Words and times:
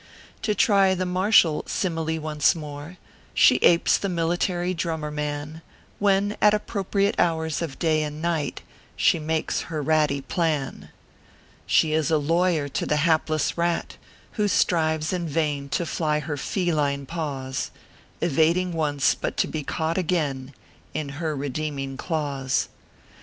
To 0.41 0.55
try 0.55 0.95
the 0.95 1.05
martial 1.05 1.61
simile 1.67 2.19
once 2.19 2.55
more: 2.55 2.97
She 3.35 3.57
apes 3.57 3.99
the 3.99 4.09
military 4.09 4.73
drummer 4.73 5.11
man, 5.11 5.61
"When, 5.99 6.37
at 6.41 6.55
appropriate 6.55 7.13
hours 7.19 7.61
of 7.61 7.77
day 7.77 8.01
and 8.01 8.19
night, 8.19 8.63
She 8.95 9.19
makes 9.19 9.61
her 9.69 9.79
ratty 9.79 10.19
plan. 10.21 10.89
She 11.67 11.93
is 11.93 12.09
a 12.09 12.17
lawyer 12.17 12.67
to 12.67 12.87
the 12.87 12.95
hapless 13.05 13.59
rat, 13.59 13.97
"Who 14.31 14.47
strives 14.47 15.13
in 15.13 15.27
vain 15.27 15.69
to 15.69 15.85
fly 15.85 16.17
her 16.17 16.35
fee 16.35 16.73
line 16.73 17.05
paws, 17.05 17.69
Evading 18.21 18.73
once, 18.73 19.13
but 19.13 19.37
to 19.37 19.47
be 19.47 19.61
caught 19.61 19.99
again 19.99 20.55
In 20.95 21.09
her 21.09 21.35
redeeming 21.35 21.95
claws. 21.95 22.69